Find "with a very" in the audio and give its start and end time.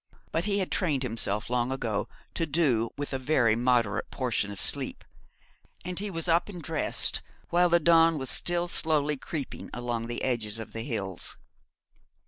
2.97-3.55